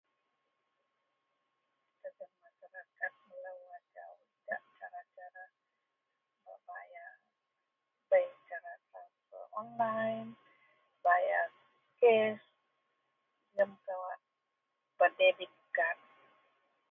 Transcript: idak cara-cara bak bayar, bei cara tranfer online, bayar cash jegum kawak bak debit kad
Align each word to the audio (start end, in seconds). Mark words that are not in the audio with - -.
idak 4.37 4.63
cara-cara 4.77 5.45
bak 6.45 6.59
bayar, 6.67 7.13
bei 8.09 8.27
cara 8.49 8.73
tranfer 8.89 9.43
online, 9.61 10.29
bayar 11.05 11.47
cash 11.99 12.43
jegum 13.55 13.73
kawak 13.85 14.19
bak 14.97 15.11
debit 15.17 15.53
kad 15.77 15.97